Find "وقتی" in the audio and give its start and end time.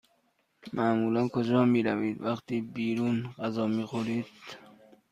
2.21-2.61